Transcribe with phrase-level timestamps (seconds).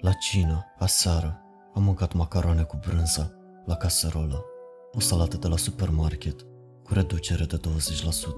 [0.00, 1.40] La cină, aseară,
[1.74, 4.44] am mâncat macarone cu brânză, la caserolă,
[4.92, 6.40] o salată de la supermarket,
[6.82, 7.60] cu reducere de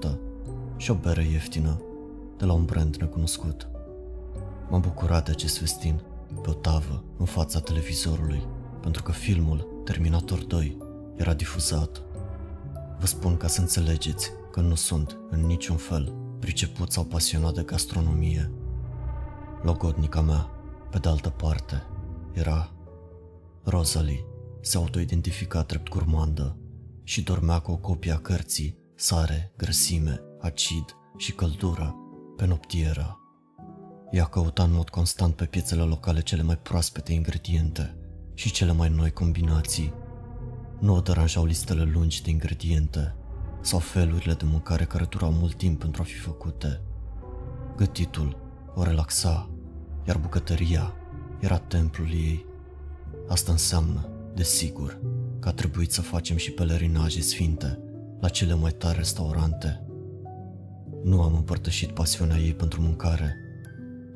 [0.09, 0.17] 20%
[0.77, 1.83] și o bere ieftină,
[2.37, 3.69] de la un brand necunoscut.
[4.71, 6.01] M-am bucurat de acest festin,
[6.43, 8.47] pe o tavă, în fața televizorului,
[8.81, 10.77] pentru că filmul Terminator 2
[11.17, 12.03] era difuzat.
[12.99, 17.63] Vă spun ca să înțelegeți că nu sunt, în niciun fel, priceput sau pasionat de
[17.63, 18.51] gastronomie.
[19.63, 20.49] Logodnica mea,
[20.95, 21.83] pe de altă parte,
[22.33, 22.73] era
[23.65, 24.25] Rosalie,
[24.61, 26.59] se autoidentifica drept curmandă
[27.03, 30.85] și dormea cu o copie a cărții Sare, grăsime, acid
[31.17, 31.95] și căldură
[32.37, 33.21] pe noptiera.
[34.11, 37.97] Ea căuta în mod constant pe piețele locale cele mai proaspete ingrediente
[38.35, 39.93] și cele mai noi combinații.
[40.81, 43.15] Nu o deranjau listele lungi de ingrediente
[43.61, 46.81] sau felurile de mâncare care durau mult timp pentru a fi făcute.
[47.77, 48.43] Gătitul
[48.75, 49.54] o relaxa,
[50.07, 50.93] iar bucătăria
[51.41, 52.47] era templul ei.
[53.29, 55.01] Asta înseamnă, desigur,
[55.41, 57.79] că a trebuit să facem și pelerinaje sfinte
[58.21, 59.87] la cele mai tari restaurante.
[61.03, 63.37] Nu am împărtășit pasiunea ei pentru mâncare,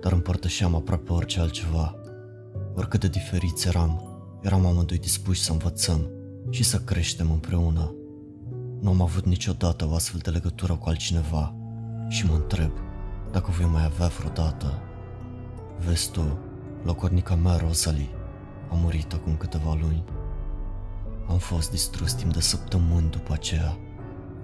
[0.01, 1.95] dar împărtășeam aproape orice altceva.
[2.75, 4.03] Oricât de diferiți eram,
[4.43, 6.11] eram amândoi dispuși să învățăm
[6.51, 7.95] și să creștem împreună.
[8.81, 11.55] Nu am avut niciodată o astfel de legătură cu altcineva
[12.09, 12.71] și mă întreb
[13.33, 14.83] dacă voi mai avea vreodată.
[15.87, 16.39] Vezi tu,
[16.83, 18.09] locornica mea, Rosalie,
[18.71, 20.05] a murit acum câteva luni.
[21.29, 23.77] Am fost distrus timp de săptămâni după aceea.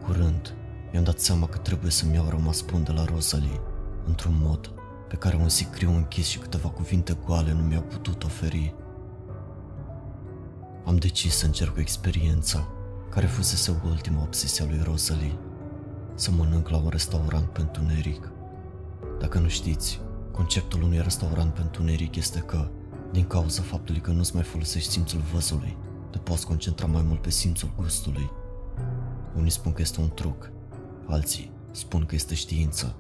[0.05, 0.55] Curând,
[0.93, 3.61] mi-am dat seama că trebuie să-mi iau rămas bun de la Rosalie,
[4.07, 4.73] într-un mod
[5.09, 8.75] pe care un sicriu închis și câteva cuvinte goale nu mi-au putut oferi.
[10.85, 12.69] Am decis să încerc o experiență
[13.11, 15.39] care fusese ultima obsesie a lui Rosalie,
[16.15, 18.31] să mănânc la un restaurant pentru Neric.
[19.21, 20.01] Dacă nu știți,
[20.35, 22.71] conceptul unui restaurant pentru Neric este că,
[23.13, 25.77] din cauza faptului că nu-ți mai folosești simțul văzului,
[26.11, 28.31] te poți concentra mai mult pe simțul gustului.
[29.37, 30.51] Unii spun că este un truc,
[31.07, 32.97] alții spun că este știință.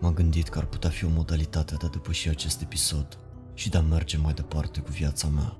[0.00, 3.18] M-am gândit că ar putea fi o modalitate de a depăși acest episod
[3.54, 5.56] și de a merge mai departe cu viața mea.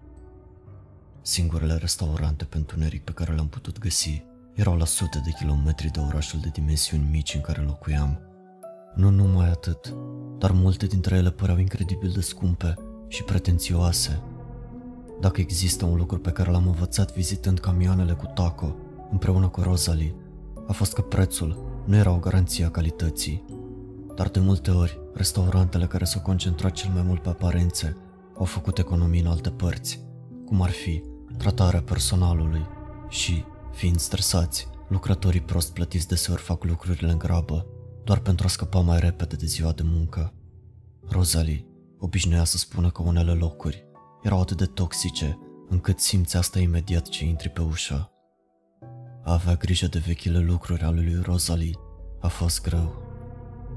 [1.22, 6.00] Singurele restaurante pentru neric pe care le-am putut găsi erau la sute de kilometri de
[6.00, 8.33] orașul de dimensiuni mici în care locuiam.
[8.94, 9.94] Nu numai atât,
[10.38, 12.74] dar multe dintre ele păreau incredibil de scumpe
[13.08, 14.22] și pretențioase.
[15.20, 18.76] Dacă există un lucru pe care l-am învățat vizitând camioanele cu taco
[19.10, 20.14] împreună cu Rosalie,
[20.66, 23.44] a fost că prețul nu era o garanție a calității.
[24.14, 27.96] Dar de multe ori, restaurantele care s-au concentrat cel mai mult pe aparențe
[28.38, 30.00] au făcut economii în alte părți,
[30.46, 31.02] cum ar fi
[31.38, 32.66] tratarea personalului
[33.08, 37.66] și, fiind stresați, lucrătorii prost plătiți deseori fac lucrurile în grabă,
[38.04, 40.32] doar pentru a scăpa mai repede de ziua de muncă.
[41.08, 41.66] Rosalie
[41.98, 43.84] obișnuia să spună că unele locuri
[44.22, 45.38] erau atât de toxice
[45.68, 48.10] încât simți asta imediat ce intri pe ușă.
[49.24, 51.78] A avea grijă de vechile lucruri ale lui Rosalie
[52.20, 53.02] a fost greu.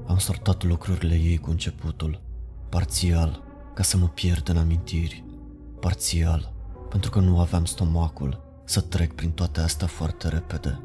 [0.06, 2.22] Am sortat lucrurile ei cu începutul,
[2.68, 3.42] parțial,
[3.74, 5.24] ca să mă pierd în amintiri,
[5.80, 6.52] parțial,
[6.88, 10.80] pentru că nu aveam stomacul să trec prin toate astea foarte repede.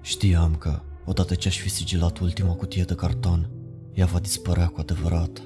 [0.00, 3.50] Știam că, odată ce aș fi sigilat ultima cutie de carton,
[3.92, 5.42] ea va dispărea cu adevărat.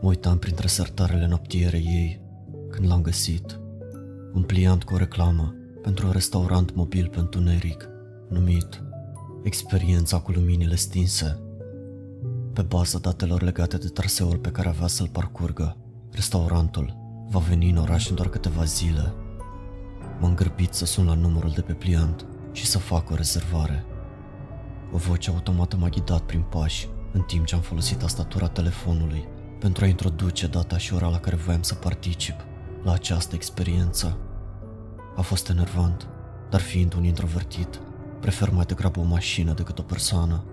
[0.00, 2.20] Mă uitam printre sertarele noptiere ei
[2.70, 3.60] când l-am găsit.
[4.34, 7.88] Un pliant cu o reclamă pentru un restaurant mobil pentru Neric,
[8.28, 8.82] numit
[9.42, 11.38] Experiența cu luminile stinse.
[12.52, 15.76] Pe baza datelor legate de traseul pe care avea să-l parcurgă,
[16.10, 19.14] restaurantul Va veni în oraș în doar câteva zile.
[20.20, 23.84] M-am grăbit să sun la numărul de pe pliant și să fac o rezervare.
[24.96, 29.84] O voce automată m-a ghidat prin pași în timp ce am folosit tastatura telefonului pentru
[29.84, 32.34] a introduce data și ora la care voiam să particip
[32.82, 34.18] la această experiență.
[35.16, 36.08] A fost enervant,
[36.50, 37.80] dar fiind un introvertit,
[38.20, 40.44] prefer mai degrabă o mașină decât o persoană.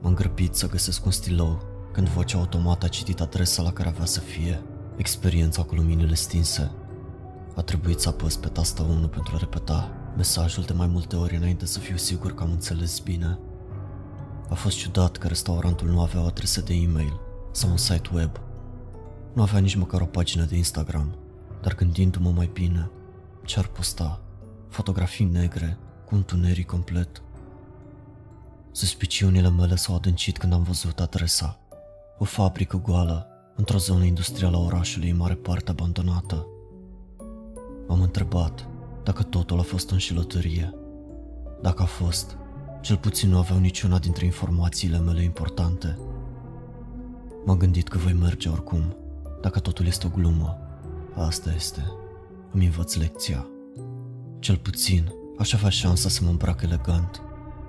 [0.00, 4.04] M-am grăbit să găsesc un stilou când vocea automată a citit adresa la care avea
[4.04, 4.62] să fie
[4.96, 6.70] experiența cu luminile stinse.
[7.56, 11.36] A trebuit să apăs pe tasta 1 pentru a repeta mesajul de mai multe ori
[11.36, 13.38] înainte să fiu sigur că am înțeles bine.
[14.48, 18.30] A fost ciudat că restaurantul nu avea o adresă de e-mail sau un site web.
[19.32, 21.16] Nu avea nici măcar o pagină de Instagram,
[21.62, 22.90] dar gândindu-mă mai bine,
[23.44, 24.20] ce ar posta?
[24.68, 27.22] Fotografii negre, cu întuneric complet.
[28.70, 31.58] Suspiciunile mele s-au adâncit când am văzut adresa.
[32.18, 36.46] O fabrică goală, într-o zonă industrială a orașului în mare parte abandonată.
[37.86, 38.68] M-am întrebat
[39.02, 40.74] dacă totul a fost înșelătorie.
[41.62, 42.36] Dacă a fost,
[42.80, 45.98] cel puțin nu aveau niciuna dintre informațiile mele importante.
[47.44, 48.96] M-am gândit că voi merge oricum,
[49.40, 50.58] Dacă totul este o glumă,
[51.14, 51.92] asta este.
[52.50, 53.46] Îmi învăț lecția.
[54.38, 57.22] Cel puțin, aș avea șansa să mă îmbrac elegant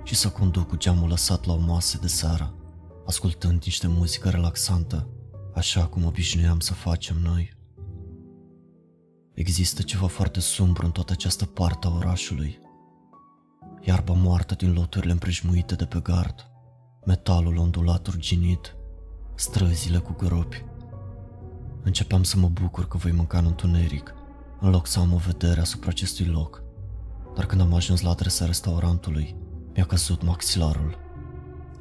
[0.04, 2.54] și să conduc cu geamul lăsat la o masă de seară,
[3.06, 5.08] ascultând niște muzică relaxantă,
[5.54, 7.58] așa cum obișnuiam să facem noi.
[9.34, 12.60] Există ceva foarte sumbru în toată această parte a orașului.
[13.82, 16.50] Iarba moartă din loturile împrejmuite de pe gard,
[17.06, 18.76] metalul ondulat urginit,
[19.34, 20.64] străzile cu gropi.
[21.82, 24.14] Începeam să mă bucur că voi mânca în întuneric,
[24.60, 26.62] în loc să am o vedere asupra acestui loc.
[27.34, 29.36] Dar când am ajuns la adresa restaurantului,
[29.74, 30.98] mi-a căzut maxilarul.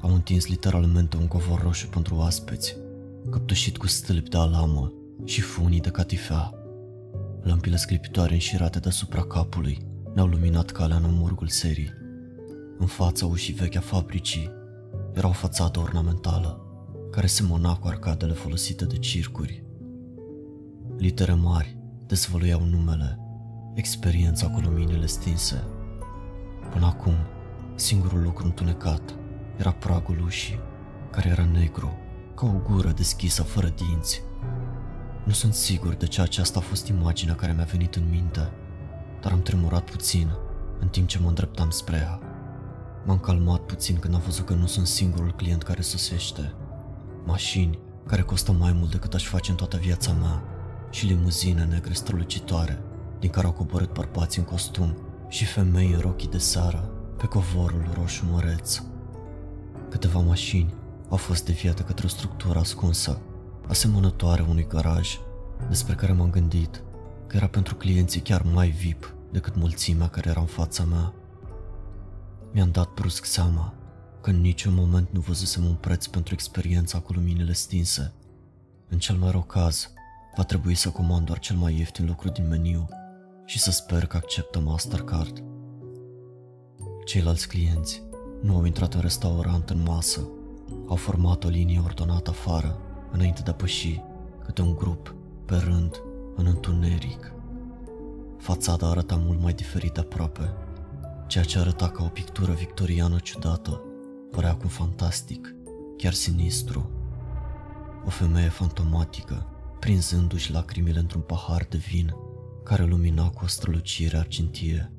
[0.01, 2.75] Am întins literalmente un covor roșu pentru oaspeți,
[3.29, 4.93] căptușit cu stâlpi de alamă
[5.25, 6.53] și funii de catifea.
[7.41, 9.88] Lămpile sclipitoare înșirate deasupra capului
[10.19, 11.93] ne-au luminat calea în amurgul serii.
[12.77, 14.51] În fața ușii vechi a fabricii
[15.13, 16.61] era o fațadă ornamentală,
[17.11, 19.63] care semăna cu arcadele folosite de circuri.
[20.97, 21.77] Litere mari
[22.07, 23.19] dezvăluiau numele,
[23.73, 25.63] experiența cu luminile stinse.
[26.71, 27.15] Până acum,
[27.75, 29.15] singurul lucru întunecat
[29.57, 30.59] era pragul ușii,
[31.11, 31.97] care era negru,
[32.35, 34.21] ca o gură deschisă fără dinți.
[35.23, 38.51] Nu sunt sigur de ce aceasta a fost imaginea care mi-a venit în minte,
[39.21, 40.31] dar am tremurat puțin
[40.79, 42.19] în timp ce mă îndreptam spre ea.
[43.05, 46.53] M-am calmat puțin când am văzut că nu sunt singurul client care sosește.
[47.25, 50.43] Mașini care costă mai mult decât aș face în toată viața mea
[50.89, 52.81] și limuzine negre strălucitoare
[53.19, 57.89] din care au coborât bărbați în costum și femei în rochii de seară pe covorul
[57.93, 58.81] roșu măreț.
[59.89, 60.73] Câteva mașini
[61.09, 63.21] au fost deviate către o structură ascunsă,
[63.67, 65.19] asemănătoare unui garaj,
[65.67, 66.83] despre care m-am gândit
[67.29, 71.13] că era pentru clienții chiar mai VIP decât mulțimea care era în fața mea.
[72.51, 73.73] Mi-am dat brusc seama
[74.21, 78.13] că în niciun moment nu văzusem un preț pentru experiența cu luminile stinse.
[78.87, 79.91] În cel mai rău caz,
[80.35, 82.87] va trebui să comand doar cel mai ieftin lucru din meniu
[83.45, 85.43] și să sper că acceptă Mastercard.
[87.05, 88.03] Ceilalți clienți
[88.41, 90.27] nu au intrat în restaurant în masă,
[90.87, 92.79] au format o linie ordonată afară,
[93.11, 94.01] înainte de a păși,
[94.45, 95.15] câte un grup,
[95.45, 96.01] pe rând,
[96.39, 97.33] în întuneric.
[98.37, 100.53] Fațada arăta mult mai diferit de aproape,
[101.27, 103.81] ceea ce arăta ca o pictură victoriană ciudată,
[104.31, 105.55] părea acum fantastic,
[105.97, 106.89] chiar sinistru.
[108.05, 109.45] O femeie fantomatică,
[109.79, 112.15] prinzându-și lacrimile într-un pahar de vin,
[112.63, 114.91] care lumina cu o strălucire argintie.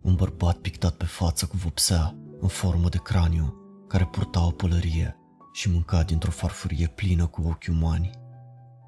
[0.00, 3.56] Un bărbat pictat pe față cu vopsea, în formă de craniu,
[3.88, 5.16] care purta o pălărie
[5.52, 8.10] și mânca dintr-o farfurie plină cu ochi umani.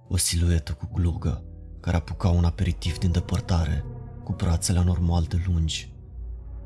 [0.09, 1.43] O siluetă cu glugă,
[1.81, 3.85] care apuca un aperitiv din depărtare,
[4.23, 5.93] cu brațele anormal de lungi.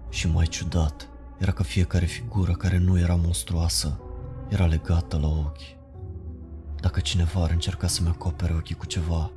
[0.09, 1.09] Și mai ciudat,
[1.39, 4.01] era că fiecare figură care nu era monstruoasă,
[4.49, 5.77] era legată la ochi.
[6.81, 9.31] Dacă cineva ar încerca să-mi acopere ochii cu ceva,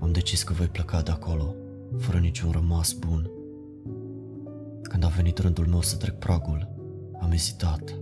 [0.00, 1.54] am decis că voi pleca de acolo,
[1.98, 3.30] fără niciun rămas bun.
[4.82, 6.68] Când a venit rândul meu să trec pragul,
[7.20, 7.94] am ezitat.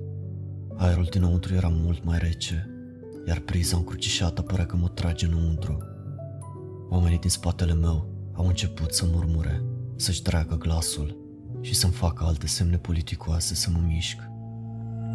[0.76, 2.70] Aerul dinăuntru era mult mai rece,
[3.28, 5.78] iar priza încrucișată părea că mă trage înăuntru.
[6.88, 9.62] Oamenii din spatele meu au început să murmure,
[9.96, 11.16] să-și dragă glasul
[11.60, 14.18] și să-mi facă alte semne politicoase să mă mișc.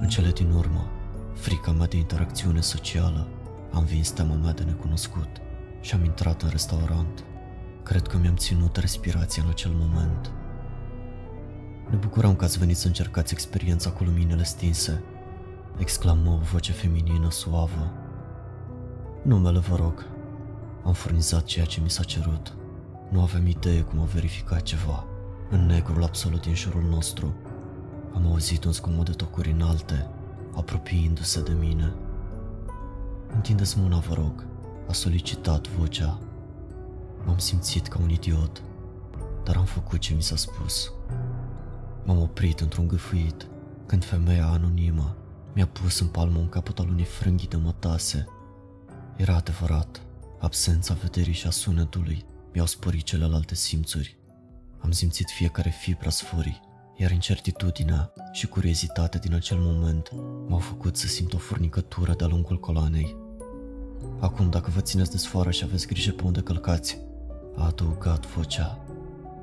[0.02, 0.92] În cele din urmă,
[1.34, 3.28] frica mea de interacțiune socială
[3.72, 5.30] am vins teama mea de necunoscut
[5.82, 7.24] și am intrat în restaurant.
[7.84, 10.32] Cred că mi-am ținut respirația în acel moment.
[11.90, 15.04] Ne bucurăm că ați venit să încercați experiența cu luminile stinse,
[15.78, 18.03] exclamă o voce feminină suavă.
[19.24, 20.06] Numele, vă rog.
[20.86, 22.56] Am furnizat ceea ce mi s-a cerut.
[23.10, 25.06] Nu avem idee cum a verificat ceva.
[25.50, 27.34] În negrul absolut din jurul nostru.
[28.14, 30.08] Am auzit un zgomot de tocuri înalte,
[30.56, 31.94] apropiindu-se de mine.
[33.34, 34.46] Întindeți mâna, vă rog,
[34.90, 36.20] a solicitat vocea.
[37.26, 38.62] M-am simțit ca un idiot,
[39.44, 40.92] dar am făcut ce mi s-a spus.
[42.06, 43.48] M-am oprit într-un gâfâit
[43.86, 45.16] când femeia anonimă
[45.54, 48.28] mi-a pus în palmă un capăt al unei frânghii de mătase.
[49.16, 50.02] Era adevărat,
[50.40, 54.18] absența vederii și a sunetului mi-au sporit celelalte simțuri.
[54.80, 56.62] Am simțit fiecare fibra sforii,
[56.98, 60.12] iar incertitudinea și curiozitatea din acel moment
[60.48, 63.16] m-au făcut să simt o furnicătură de-a lungul coloanei.
[64.20, 66.98] Acum, dacă vă țineți de sfoară și aveți grijă pe unde călcați,
[67.56, 68.86] a adăugat vocea.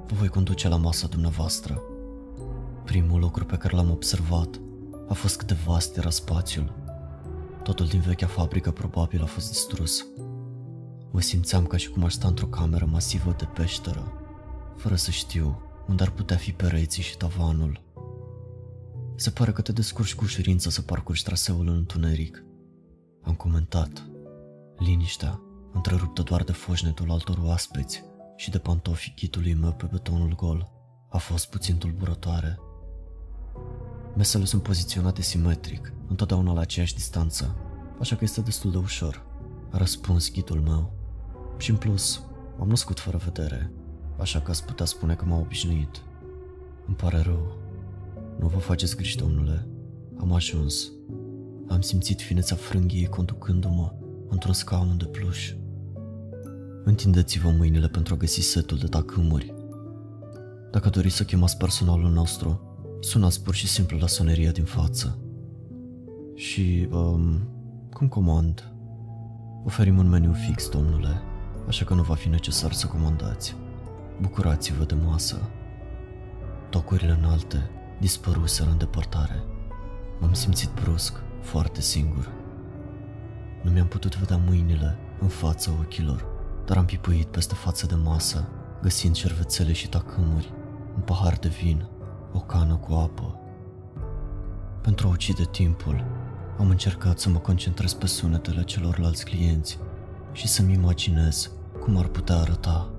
[0.07, 1.83] Vă voi conduce la masa dumneavoastră.
[2.85, 4.61] Primul lucru pe care l-am observat
[5.09, 6.73] a fost cât de vast era spațiul.
[7.62, 10.07] Totul din vechea fabrică probabil a fost distrus.
[11.11, 14.12] Mă simțeam ca și cum aș sta într-o cameră masivă de peșteră,
[14.76, 17.81] fără să știu unde ar putea fi pereții și tavanul.
[19.17, 22.45] Se pare că te descurci cu ușurință să parcurgi traseul în întuneric.
[23.23, 24.05] Am comentat.
[24.79, 25.40] Liniștea
[25.73, 28.05] întreruptă doar de foșnetul altor oaspeți
[28.37, 30.73] și de pantofii ghitului meu pe betonul gol,
[31.09, 32.59] a fost puțin tulburătoare.
[34.17, 37.57] Mesele sunt poziționate simetric, întotdeauna la aceeași distanță,
[38.00, 39.26] așa că este destul de ușor.
[39.71, 40.93] A răspuns ghitul meu.
[41.59, 42.23] Și în plus,
[42.61, 43.73] am născut fără vedere,
[44.19, 46.02] așa că ați putea spune că m-am obișnuit.
[46.87, 47.59] Îmi pare rău.
[48.38, 49.67] Nu vă faceți griji, domnule.
[50.21, 50.93] Am ajuns.
[51.69, 53.93] Am simțit fineța frânghiei conducându-mă
[54.29, 55.52] într-un scaun de pluș.
[56.85, 59.55] Întindeți-vă mâinile pentru a găsi setul de tacâmuri.
[60.71, 62.61] Dacă doriți să chemați personalul nostru,
[63.00, 65.19] sunați pur și simplu la soneria din față.
[66.40, 67.49] Și, um,
[67.92, 68.73] cum comand?
[69.64, 71.23] Oferim un meniu fix, domnule,
[71.66, 73.56] așa că nu va fi necesar să comandați.
[74.20, 75.50] Bucurați-vă de masă.
[76.70, 79.42] Tocurile înalte dispăruseră în depărtare.
[80.20, 82.32] M-am simțit brusc, foarte singur.
[83.62, 86.26] Nu mi-am putut vedea mâinile în fața ochilor,
[86.66, 88.49] dar am pipuit peste față de masă,
[88.82, 90.52] găsind cervețele și tacâmuri,
[90.94, 91.88] un pahar de vin,
[92.32, 93.40] o cană cu apă.
[94.82, 96.20] Pentru a ucide timpul,
[96.61, 99.79] am încercat să mă concentrez pe sunetele celorlalți clienți
[100.33, 101.50] și să-mi imaginez
[101.81, 102.90] cum ar putea arăta.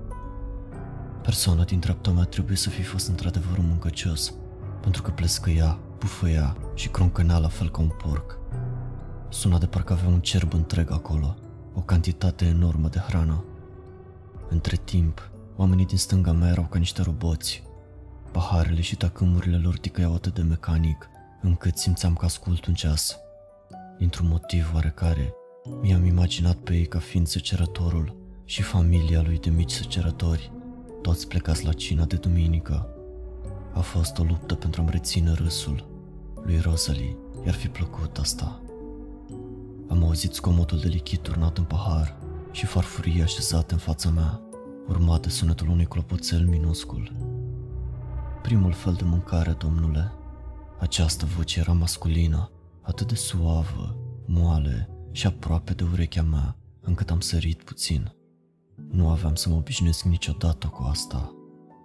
[1.22, 4.34] Persoana din dreapta mea trebuie să fi fost într-adevăr un muncăcios,
[4.80, 8.38] pentru că plescăia, bufăia și croncănea la fel ca un porc.
[9.28, 11.36] Suna de parcă avea un cerb întreg acolo,
[11.74, 13.44] o cantitate enormă de hrană.
[14.48, 17.62] Între timp, oamenii din stânga mea erau ca niște roboți.
[18.32, 21.08] Paharele și tacâmurile lor ticăiau atât de mecanic,
[21.42, 23.21] încât simțeam că ascult un ceas.
[23.98, 25.34] Dintr-un motiv oarecare,
[25.80, 30.52] mi-am imaginat pe ei ca fiind secerătorul și familia lui de mici secerători,
[31.02, 32.86] toți plecați la cina de duminică.
[33.74, 35.84] A fost o luptă pentru a-mi reține râsul.
[36.42, 38.60] Lui Rosalie i-ar fi plăcut asta.
[39.88, 42.16] Am auzit scomotul de lichid turnat în pahar
[42.50, 44.40] și farfurii așezate în fața mea,
[44.88, 47.12] urmat de sunetul unui clopoțel minuscul.
[48.42, 50.12] Primul fel de mâncare, domnule.
[50.78, 52.50] Această voce era masculină,
[52.82, 53.96] atât de suavă,
[54.26, 58.12] moale și aproape de urechea mea, încât am sărit puțin.
[58.90, 61.34] Nu aveam să mă obișnuiesc niciodată cu asta.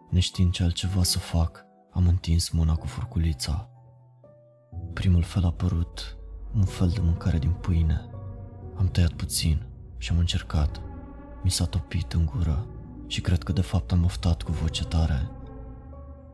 [0.09, 3.69] Neștiind ce altceva să fac, am întins mâna cu furculița.
[4.93, 6.17] Primul fel a părut
[6.53, 8.09] un fel de mâncare din pâine.
[8.75, 9.65] Am tăiat puțin
[9.97, 10.81] și am încercat.
[11.43, 12.67] Mi s-a topit în gură
[13.07, 15.29] și cred că de fapt am oftat cu voce tare.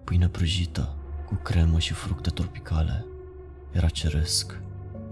[0.03, 3.05] Pâine prăjită, cu cremă și fructe tropicale.
[3.73, 4.61] Era ceresc.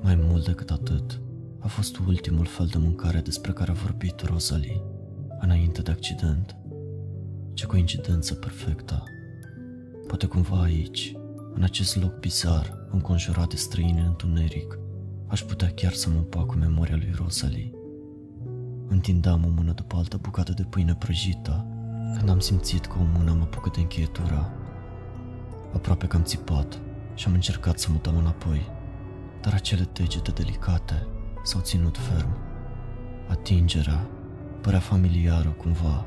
[0.02, 1.22] Mai mult decât atât,
[1.60, 4.82] a fost ultimul fel de mâncare despre care a vorbit Rosalie,
[5.40, 6.56] înainte de accident.
[7.54, 9.04] Ce coincidență perfectă.
[10.08, 11.16] Poate cumva aici,
[11.54, 14.80] în acest loc bizar, înconjurat de străini în întuneric,
[15.28, 17.72] aș putea chiar să mă împac cu memoria lui Rosalie.
[18.88, 21.66] Întindeam o mână după altă bucată de pâine prăjită,
[22.18, 24.52] când am simțit că o mână mă apucă de încheietura.
[25.74, 26.80] Aproape că am țipat
[27.14, 28.72] și am încercat să mă dau înapoi,
[29.42, 31.08] dar acele degete delicate
[31.44, 32.38] s-au ținut ferm.
[33.28, 34.08] Atingerea
[34.62, 36.06] părea familiară cumva,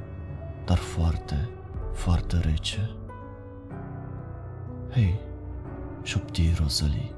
[0.64, 1.48] dar foarte,
[1.92, 2.90] foarte rece.
[4.90, 5.20] Hei,
[6.02, 7.12] șopti Rosalie,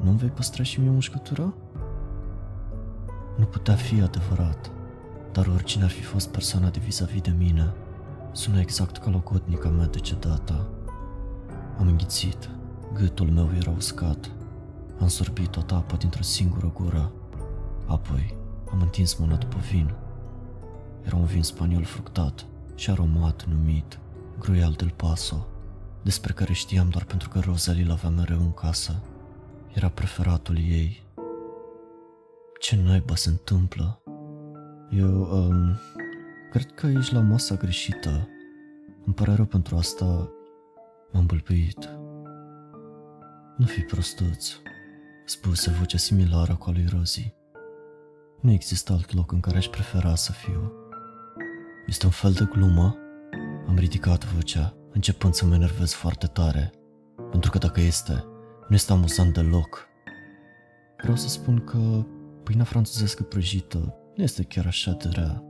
[0.00, 1.54] nu-mi vei păstra și mie mușcătura?
[3.36, 4.70] Nu putea fi adevărat,
[5.32, 7.72] dar oricine ar fi fost persoana de vis-a-vis de mine,
[8.32, 10.68] sună exact ca locotnica mea decedată.
[11.78, 12.50] Am înghițit,
[12.94, 14.30] gâtul meu era uscat.
[15.00, 17.12] Am sorbit toată apa dintr-o singură gură.
[17.86, 18.36] Apoi
[18.70, 19.94] am întins mâna după vin.
[21.02, 23.98] Era un vin spaniol fructat și aromat numit
[24.38, 25.46] Gruial del Paso
[26.02, 29.02] despre care știam doar pentru că Rosalie l-avea mereu în casă.
[29.72, 31.02] Era preferatul ei.
[32.60, 34.02] Ce naiba se întâmplă?
[34.90, 35.78] Eu, um,
[36.50, 38.28] cred că ești la masa greșită.
[39.04, 40.30] Îmi pare rău pentru asta.
[41.12, 41.88] M-am bâlpit.
[43.56, 44.52] Nu fi prostuț,
[45.24, 47.34] spuse vocea similară cu a lui Rosie.
[48.40, 50.72] Nu există alt loc în care aș prefera să fiu.
[51.86, 52.96] Este un fel de glumă?
[53.66, 56.72] Am ridicat vocea începând să mă enervez foarte tare,
[57.30, 58.24] pentru că dacă este,
[58.68, 59.86] nu este amuzant deloc.
[60.96, 62.06] Vreau să spun că
[62.42, 65.42] pâinea franțuzească prăjită nu este chiar așa de rea,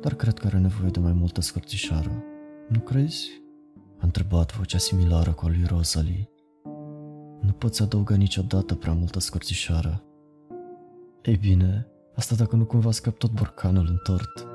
[0.00, 2.24] dar cred că are nevoie de mai multă scărțișară.
[2.68, 3.28] Nu crezi?
[3.76, 6.30] A întrebat vocea similară cu a lui Rosalie.
[7.40, 10.02] Nu poți adăuga niciodată prea multă scărțișară.
[11.22, 14.46] Ei bine, asta dacă nu cumva scap tot borcanul în tort.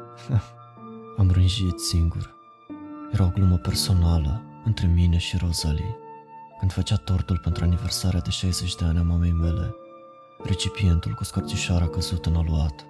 [1.17, 2.35] Am rânjit singur.
[3.11, 5.95] Era o glumă personală între mine și Rosalie.
[6.59, 9.75] Când făcea tortul pentru aniversarea de 60 de ani a mamei mele,
[10.43, 12.85] recipientul cu scorțișoara căzut în aluat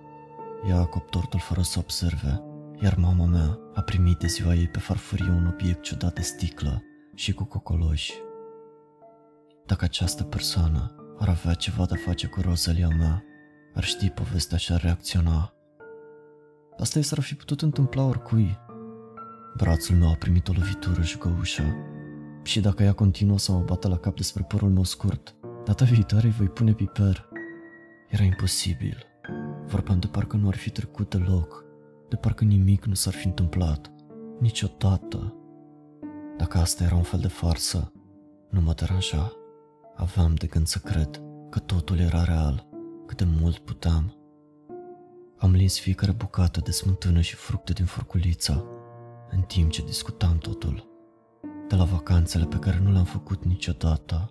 [0.67, 2.41] ia coptortul fără să observe,
[2.81, 6.83] iar mama mea a primit de ziua ei pe farfurie un obiect ciudat de sticlă
[7.15, 8.13] și cu cocoloși.
[9.65, 13.23] Dacă această persoană ar avea ceva de face cu Rosalia mea,
[13.73, 15.53] ar ști povestea și ar reacționa.
[16.79, 18.57] Asta i s-ar fi putut întâmpla oricui.
[19.57, 21.63] Brațul meu a primit o lovitură jucăușă
[22.43, 26.25] și dacă ea continuă să mă bată la cap despre părul meu scurt, data viitoare
[26.25, 27.29] îi voi pune piper.
[28.09, 29.05] Era imposibil.
[29.65, 31.65] Vorbeam de parcă nu ar fi trecut deloc,
[32.09, 33.91] de parcă nimic nu s-ar fi întâmplat,
[34.39, 35.35] niciodată.
[36.37, 37.91] Dacă asta era un fel de farsă,
[38.49, 39.31] nu mă deranja.
[39.95, 42.67] Aveam de gând să cred că totul era real,
[43.05, 44.15] cât de mult puteam.
[45.37, 48.63] Am lins fiecare bucată de smântână și fructe din furculița,
[49.29, 50.87] în timp ce discutam totul.
[51.67, 54.29] De la vacanțele pe care nu le-am făcut niciodată,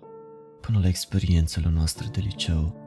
[0.61, 2.83] până la experiențele noastre de liceu.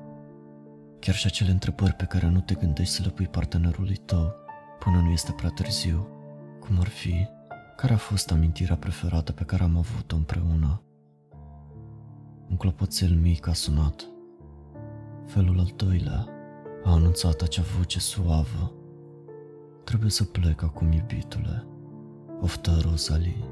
[0.98, 4.34] Chiar și acele întrebări pe care nu te gândești să le pui partenerului tău
[4.78, 6.08] până nu este prea târziu,
[6.60, 7.26] cum ar fi,
[7.76, 10.82] care a fost amintirea preferată pe care am avut-o împreună.
[12.50, 14.08] Un clopoțel mic a sunat.
[15.26, 16.26] Felul al doilea
[16.84, 18.72] a anunțat acea voce suavă.
[19.84, 21.66] Trebuie să plec acum, iubitule.
[22.40, 23.44] Oftă Rosalie.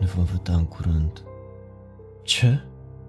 [0.00, 1.22] Ne vom vedea în curând.
[2.22, 2.60] Ce?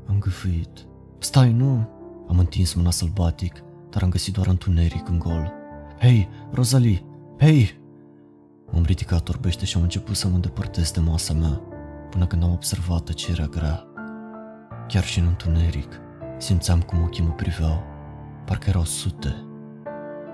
[0.07, 0.87] Am gâfâit.
[1.17, 1.89] Stai, nu!
[2.27, 5.51] Am întins mâna sălbatic, dar am găsit doar întuneric în gol.
[5.99, 7.05] Hei, Rosalie!
[7.39, 7.81] Hei!
[8.71, 11.61] M-am ridicat orbește și am început să mă îndepărtez de masa mea,
[12.09, 13.92] până când am observat tăcerea grea.
[14.87, 15.99] Chiar și în întuneric,
[16.37, 17.83] simțeam cum ochii mă priveau,
[18.45, 19.45] parcă erau sute.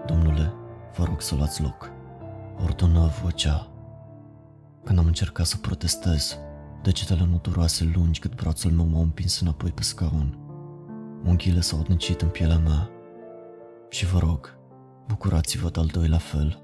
[0.05, 0.53] Domnule,
[0.97, 1.91] vă rog să luați loc,
[2.63, 3.67] ordonă vocea.
[4.83, 6.37] Când am încercat să protestez,
[6.81, 10.37] degetele noduroase lungi cât brațul meu m-au împins înapoi pe scaun.
[11.23, 12.89] Unghiile s-au adâncit în pielea mea.
[13.89, 14.57] Și vă rog,
[15.07, 16.63] bucurați-vă de al doilea fel.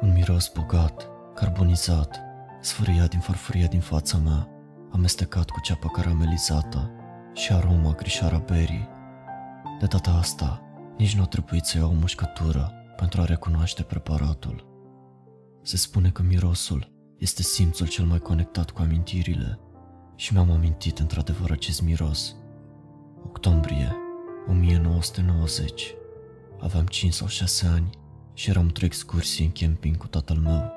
[0.00, 2.20] Un miros bogat, carbonizat,
[2.60, 4.48] sfârâia din farfuria din fața mea,
[4.94, 6.90] amestecat cu ceapă caramelizată
[7.32, 8.88] și aroma grișara berii.
[9.80, 10.62] De data asta,
[10.98, 14.66] nici nu a trebuit să iau o mușcătură pentru a recunoaște preparatul.
[15.62, 19.58] Se spune că mirosul este simțul cel mai conectat cu amintirile
[20.16, 22.36] și mi-am amintit într-adevăr acest miros.
[23.24, 23.96] Octombrie
[24.48, 25.94] 1990.
[26.60, 27.90] Aveam 5 sau 6 ani
[28.34, 30.72] și eram într-o excursie în camping cu tatăl meu.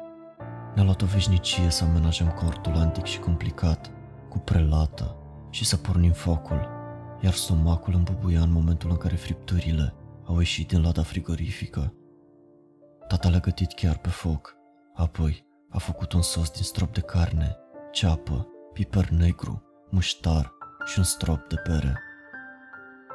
[0.75, 3.91] Ne-a luat o veșnicie să amenajăm cortul antic și complicat,
[4.29, 5.15] cu prelată
[5.49, 6.69] și să pornim focul,
[7.21, 9.93] iar stomacul îmbubuia în momentul în care fripturile
[10.25, 11.93] au ieșit din lada frigorifică.
[13.07, 14.55] Tata le-a gătit chiar pe foc,
[14.93, 17.57] apoi a făcut un sos din strop de carne,
[17.91, 20.53] ceapă, piper negru, muștar
[20.85, 21.99] și un strop de bere.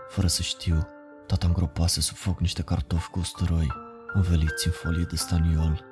[0.08, 0.86] Fără să știu,
[1.26, 3.66] tata îngropase sub foc niște cartofi cu usturoi,
[4.12, 5.84] înveliți în folie de staniol.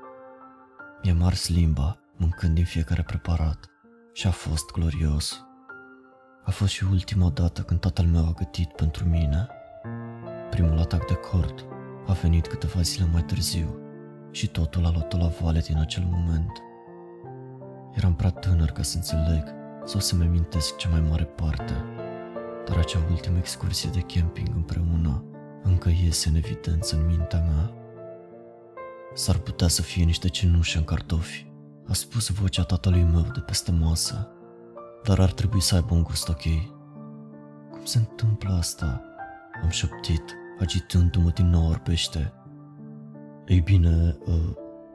[1.02, 3.69] Mi-a mars limba, mâncând din fiecare preparat,
[4.12, 5.44] și a fost glorios.
[6.44, 9.48] A fost și ultima dată când tatăl meu a gătit pentru mine.
[10.50, 11.64] Primul atac de cord
[12.06, 13.78] a venit câteva zile mai târziu
[14.30, 16.62] și totul a luat-o la vale din acel moment.
[17.94, 19.44] Eram prea tânăr ca să înțeleg
[19.84, 21.84] sau să-mi amintesc cea mai mare parte,
[22.66, 25.24] dar acea ultimă excursie de camping împreună
[25.62, 27.74] încă iese în evidență în mintea mea.
[29.14, 31.49] S-ar putea să fie niște cenușe în cartofi,
[31.90, 34.28] a spus vocea tatălui meu de peste masă,
[35.04, 36.42] dar ar trebui să aibă un gust ok.
[37.70, 39.02] Cum se întâmplă asta?
[39.62, 40.22] Am șoptit,
[40.60, 42.32] agitându-mă din nou orbește.
[43.46, 44.34] Ei bine, uh,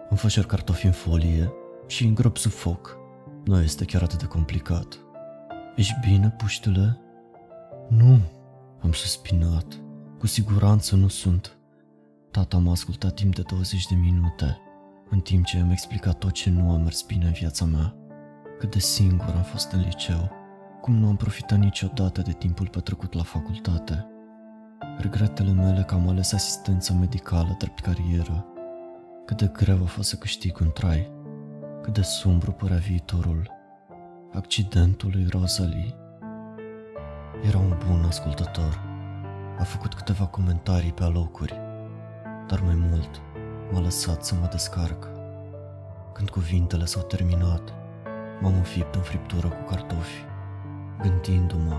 [0.09, 1.51] îmi faci cartofi în folie
[1.87, 2.97] și îi îngrop sub foc.
[3.43, 4.99] Nu este chiar atât de complicat.
[5.75, 6.99] Ești bine, puștule?
[7.89, 8.19] Nu,
[8.81, 9.65] am suspinat.
[10.19, 11.57] Cu siguranță nu sunt.
[12.31, 14.59] Tata m-a ascultat timp de 20 de minute,
[15.09, 17.95] în timp ce i-am explicat tot ce nu a mers bine în viața mea.
[18.59, 20.31] Cât de singur am fost în liceu,
[20.81, 24.07] cum nu am profitat niciodată de timpul petrecut la facultate.
[24.97, 28.45] Regretele mele că am ales asistența medicală drept carieră.
[29.25, 31.11] Cât de greu a fost să câștig un trai.
[31.81, 33.51] Cât de sumbru părea viitorul.
[34.33, 35.95] Accidentul lui Rosalie.
[37.47, 38.83] Era un bun ascultător.
[39.59, 41.53] A făcut câteva comentarii pe alocuri,
[42.47, 43.21] dar mai mult
[43.71, 45.07] m-a lăsat să mă descarc.
[46.13, 47.73] Când cuvintele s-au terminat,
[48.41, 50.25] m-am înfipt în friptură cu cartofi,
[51.01, 51.75] gândindu-mă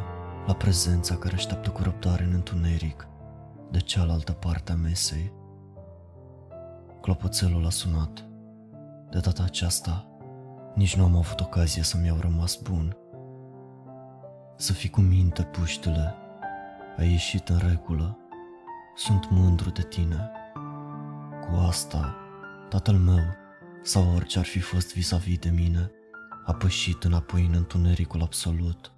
[0.47, 3.09] la prezența care așteaptă cu răbdare în întuneric
[3.71, 5.33] de cealaltă parte a mesei.
[7.01, 8.25] Clopoțelul a sunat.
[9.11, 10.07] De data aceasta,
[10.75, 12.97] nici nu am avut ocazie să-mi iau rămas bun.
[14.57, 16.15] Să fii cu minte, puștule,
[16.99, 18.19] ai ieșit în regulă.
[18.95, 20.31] Sunt mândru de tine.
[21.51, 22.17] Cu asta,
[22.69, 23.25] tatăl meu,
[23.83, 25.91] sau orice ar fi fost vis-a-vis de mine,
[26.45, 28.93] a pășit înapoi în întunericul absolut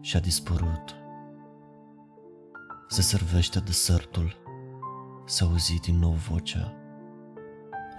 [0.00, 0.94] și a dispărut.
[2.88, 4.36] Se servește desertul,
[5.26, 6.72] s-a auzit din nou vocea.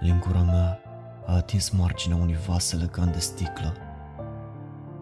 [0.00, 0.78] Lingura mea
[1.26, 3.76] a atins marginea unui vas elegant de sticlă.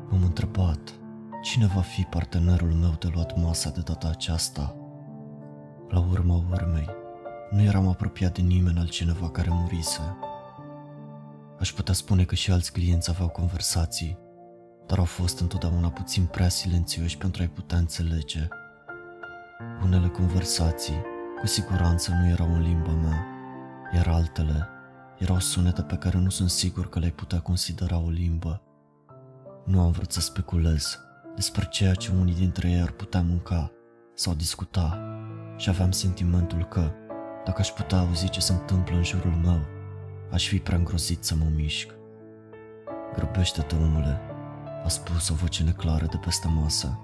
[0.08, 0.94] M-am întrebat
[1.42, 4.74] cine va fi partenerul meu de luat masa de data aceasta.
[5.88, 6.88] La urma urmei,
[7.50, 10.16] nu eram apropiat de nimeni altcineva care murise.
[11.58, 14.18] Aș putea spune că și alți clienți aveau conversații,
[14.86, 18.48] dar au fost întotdeauna puțin prea silențioși pentru a-i putea înțelege.
[19.82, 21.02] Unele conversații,
[21.40, 23.26] cu siguranță, nu erau în limba mea,
[23.94, 24.68] iar altele
[25.18, 28.62] erau sunete pe care nu sunt sigur că le-ai putea considera o limbă.
[29.64, 30.98] Nu am vrut să speculez
[31.34, 33.70] despre ceea ce unii dintre ei ar putea mânca
[34.14, 34.98] sau discuta
[35.56, 36.92] și aveam sentimentul că,
[37.44, 39.60] dacă aș putea auzi ce se întâmplă în jurul meu,
[40.30, 41.94] aș fi prea îngrozit să mă mișc.
[43.14, 44.20] Grăbește-te, omule,
[44.84, 46.98] a spus o voce neclară de peste masă.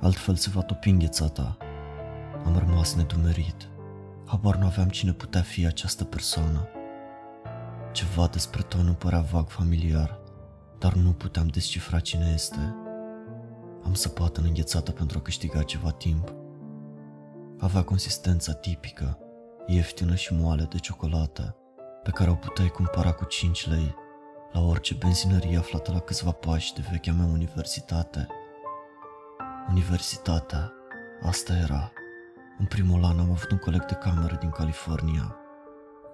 [0.00, 1.56] Altfel se va topi îngheța ta.
[2.44, 3.68] Am rămas nedumerit.
[4.26, 6.68] Habar nu aveam cine putea fi această persoană.
[7.92, 10.18] Ceva despre ton părea vag familiar,
[10.78, 12.74] dar nu puteam descifra cine este.
[13.84, 16.32] Am săpat în înghețată pentru a câștiga ceva timp.
[17.58, 19.18] Avea consistența tipică,
[19.66, 21.56] ieftină și moale de ciocolată,
[22.02, 23.94] pe care o puteai cumpăra cu 5 lei
[24.52, 28.26] la orice benzinărie aflată la câțiva pași de vechea mea universitate.
[29.68, 30.72] Universitatea,
[31.22, 31.92] asta era.
[32.58, 35.36] În primul an am avut un coleg de cameră din California.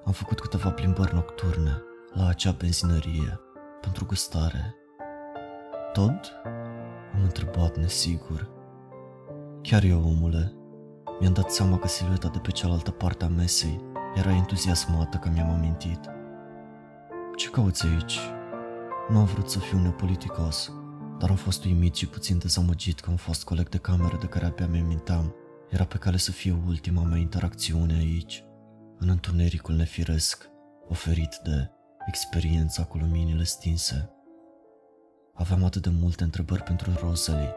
[0.04, 3.40] Am făcut câteva plimbări nocturne la acea benzinărie
[3.80, 4.74] pentru gustare.
[5.92, 6.20] Todd?
[7.14, 8.50] Am întrebat nesigur.
[9.62, 10.52] Chiar eu, omule,
[11.20, 13.80] mi-am dat seama că silueta de pe cealaltă parte a mesei
[14.14, 16.00] era entuziasmată că mi-am amintit.
[17.36, 18.18] Ce cauți aici?
[19.08, 20.72] Nu am vrut să fiu nepoliticos,
[21.18, 24.44] dar am fost uimit și puțin dezamăgit că un fost coleg de cameră de care
[24.44, 25.34] abia mi-aminteam
[25.68, 28.44] era pe cale să fie ultima mea interacțiune aici,
[28.98, 30.50] în întunericul nefiresc
[30.88, 31.70] oferit de
[32.06, 34.10] experiența cu luminile stinse.
[35.34, 37.54] Aveam atât de multe întrebări pentru Rosalie,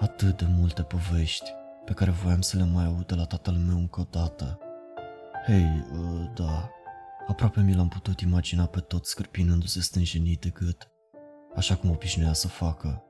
[0.00, 3.76] atât de multe povești pe care voiam să le mai aud de la tatăl meu
[3.76, 4.58] încă o dată.
[5.46, 6.70] Hei, uh, da,
[7.26, 10.90] aproape mi l-am putut imagina pe tot scârpinându-se stânjenit de gât,
[11.54, 13.04] așa cum obișnuia să facă.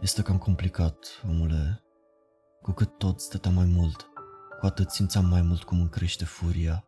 [0.00, 0.96] Este cam complicat,
[1.28, 1.82] omule.
[2.62, 4.08] Cu cât tot stătea mai mult,
[4.60, 6.84] cu atât simțeam mai mult cum îmi crește furia.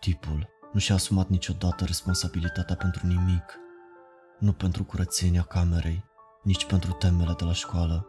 [0.00, 3.58] Tipul nu și-a asumat niciodată responsabilitatea pentru nimic.
[4.38, 6.04] Nu pentru curățenia camerei,
[6.42, 8.06] nici pentru temele de la școală,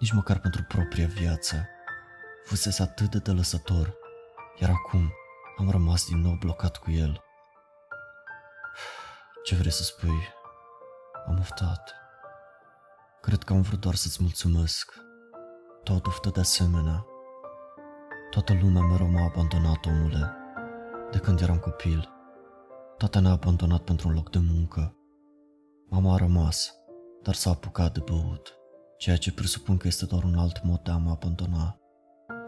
[0.00, 1.68] nici măcar pentru propria viață.
[2.44, 3.94] Fusese atât de delăsător,
[4.58, 5.12] iar acum
[5.58, 7.20] am rămas din nou blocat cu el.
[9.44, 10.28] Ce vrei să spui?
[11.26, 11.94] Am oftat.
[13.20, 14.94] Cred că am vrut doar să-ți mulțumesc.
[15.82, 17.04] Tot oftă de asemenea.
[18.30, 20.34] Toată lumea mereu m-a abandonat, omule
[21.10, 22.08] de când eram copil.
[22.96, 24.96] Tata ne-a abandonat pentru un loc de muncă.
[25.88, 26.74] Mama a rămas,
[27.22, 28.59] dar s-a apucat de băut,
[29.00, 31.78] ceea ce presupun că este doar un alt mod de a mă abandona.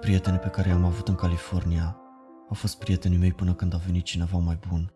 [0.01, 1.97] Prietenii pe care i-am avut în California
[2.49, 4.93] au fost prietenii mei până când a venit cineva mai bun.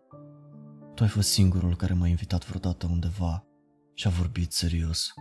[0.93, 3.45] Tu ai fost singurul care m-a invitat vreodată undeva
[3.93, 5.13] și a vorbit serios.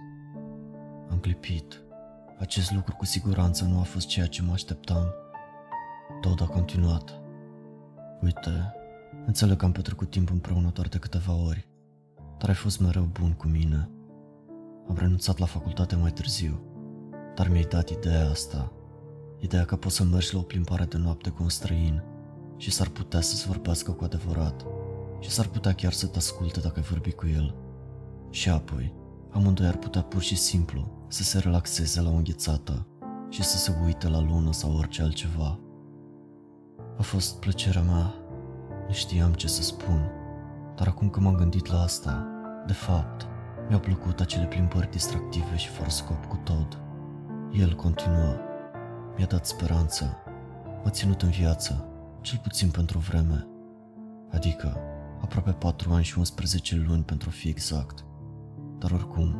[1.10, 1.84] Am clipit.
[2.38, 5.04] Acest lucru cu siguranță nu a fost ceea ce mă așteptam.
[6.20, 7.20] Tot a continuat.
[8.20, 8.74] Uite,
[9.26, 11.68] înțeleg că am petrecut timp împreună doar de câteva ori,
[12.38, 13.90] dar ai fost mereu bun cu mine.
[14.88, 16.60] Am renunțat la facultate mai târziu,
[17.34, 18.72] dar mi-ai dat ideea asta.
[19.38, 22.02] Ideea că poți să mergi la o plimbare de noapte cu un străin
[22.56, 24.66] și s-ar putea să-ți vorbească cu adevărat
[25.20, 27.54] și s-ar putea chiar să te asculte dacă ai vorbi cu el.
[28.30, 28.94] Și apoi,
[29.30, 32.86] amândoi ar putea pur și simplu să se relaxeze la o înghețată
[33.28, 35.58] și să se uite la lună sau orice altceva.
[36.98, 38.14] A fost plăcerea mea.
[38.86, 40.10] Nu știam ce să spun.
[40.76, 42.26] Dar acum că m-am gândit la asta,
[42.66, 43.26] de fapt,
[43.68, 46.78] mi-au plăcut acele plimbări distractive și fără scop cu tot.
[47.52, 48.34] El continuă.
[49.16, 50.16] Mi-a dat speranță.
[50.84, 51.88] M-a ținut în viață,
[52.20, 53.46] cel puțin pentru vreme.
[54.32, 54.76] Adică,
[55.20, 58.04] aproape 4 ani și 11 luni pentru a fi exact.
[58.78, 59.36] Dar oricum,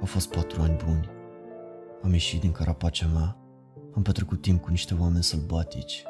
[0.00, 1.08] au fost 4 ani buni.
[2.02, 3.36] Am ieșit din carapacea mea,
[3.94, 6.04] am petrecut timp cu niște oameni sălbatici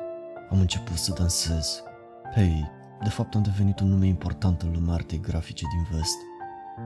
[0.51, 1.83] am început să dansez.
[2.35, 2.71] Hei,
[3.03, 6.17] de fapt am devenit un nume important în lumea artei grafice din vest.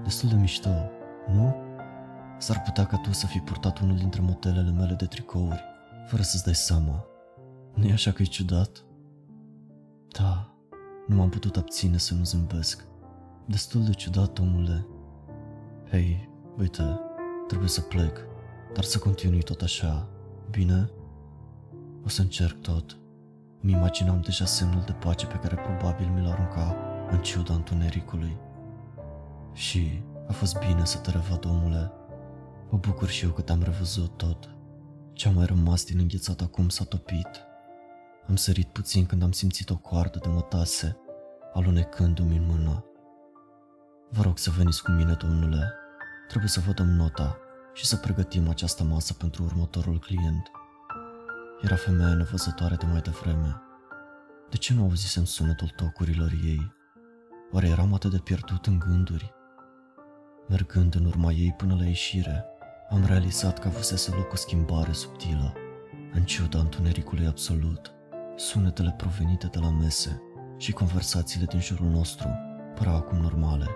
[0.02, 0.70] Destul de mișto,
[1.28, 1.54] nu?
[2.38, 5.64] S-ar putea ca tu să fi purtat unul dintre modelele mele de tricouri,
[6.06, 7.04] fără să-ți dai seama.
[7.74, 8.84] nu e așa că e ciudat?
[10.18, 10.54] Da,
[11.06, 12.86] nu m-am putut abține să nu zâmbesc.
[13.46, 14.86] Destul de ciudat, omule.
[15.90, 17.00] Hei, uite,
[17.46, 18.18] trebuie să plec,
[18.74, 20.08] dar să continui tot așa,
[20.50, 20.90] bine?
[22.04, 22.98] O să încerc tot.
[23.60, 26.76] Mi imaginam deja semnul de pace pe care probabil mi-l arunca
[27.10, 28.36] în ciuda întunericului.
[29.54, 31.92] Și a fost bine să te revăd, omule.
[32.70, 34.48] Mă bucur și eu că te-am revăzut tot.
[35.12, 37.28] Ce-a mai rămas din înghețat acum s-a topit.
[38.28, 40.96] Am sărit puțin când am simțit o coardă de mătase,
[41.52, 42.84] alunecându-mi în mână.
[44.10, 45.72] Vă rog să veniți cu mine, domnule.
[46.28, 47.38] Trebuie să vă dăm nota
[47.72, 50.50] și să pregătim această masă pentru următorul client.
[51.62, 53.62] Era femeia nevăzătoare de mai devreme.
[54.50, 56.72] De ce nu auzisem sunetul tocurilor ei?
[57.52, 59.34] Oare eram atât de pierdut în gânduri?
[60.48, 62.44] Mergând în urma ei până la ieșire,
[62.90, 65.52] am realizat că avusese loc o schimbare subtilă.
[66.12, 67.92] În ciuda întunericului absolut,
[68.36, 70.22] sunetele provenite de la mese
[70.56, 72.28] și conversațiile din jurul nostru
[72.74, 73.66] păreau acum normale,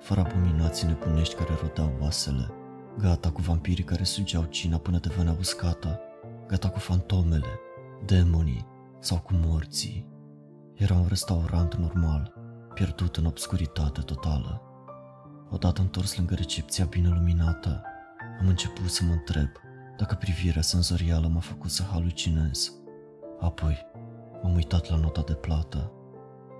[0.00, 2.50] fără abominații nebunești care rodeau oasele,
[2.98, 6.00] gata cu vampirii care sugeau cina până devenea uscată,
[6.46, 7.58] gata cu fantomele,
[8.04, 8.66] demonii
[8.98, 10.08] sau cu morții.
[10.74, 12.34] Era un restaurant normal,
[12.74, 14.62] pierdut în obscuritate totală.
[15.50, 17.82] Odată întors lângă recepția bine luminată,
[18.40, 19.48] am început să mă întreb
[19.96, 22.72] dacă privirea senzorială m-a făcut să halucinez.
[23.40, 23.86] Apoi,
[24.42, 25.92] m-am uitat la nota de plată.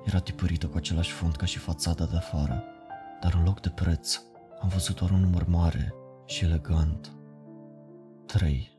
[0.05, 2.65] Era tipărită cu același fond ca și fațada de afară,
[3.21, 4.21] dar în loc de preț,
[4.61, 5.95] am văzut doar un număr mare
[6.27, 7.13] și elegant.
[8.27, 8.79] 3.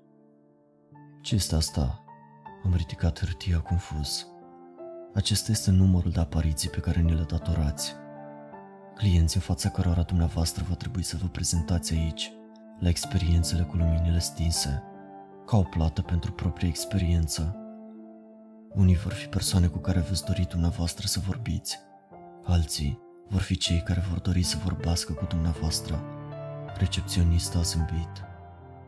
[1.22, 2.04] Ce este asta?
[2.64, 4.28] Am ridicat hârtia confuz.
[5.14, 7.96] Acesta este numărul de apariții pe care ni le datorați.
[9.00, 12.32] Clienții în fața cărora dumneavoastră va trebui să vă prezentați aici,
[12.80, 14.84] la experiențele cu luminile stinse,
[15.46, 17.56] ca o plată pentru propria experiență.
[18.74, 21.80] Unii vor fi persoane cu care veți dori dumneavoastră să vorbiți,
[22.44, 26.04] alții vor fi cei care vor dori să vorbească cu dumneavoastră.
[26.78, 28.24] Recepționista a zâmbit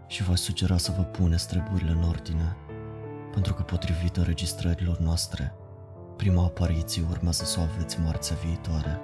[0.07, 2.55] și va sugera să vă puneți treburile în ordine,
[3.33, 5.53] pentru că potrivit înregistrărilor noastre,
[6.17, 8.99] prima apariție urmează să o aveți marțea viitoare.